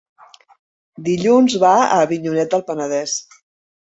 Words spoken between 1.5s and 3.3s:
va a Avinyonet del Penedès.